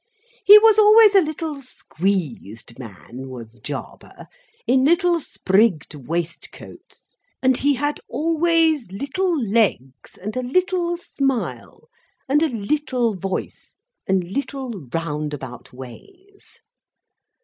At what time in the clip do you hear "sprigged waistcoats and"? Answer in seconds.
5.19-7.55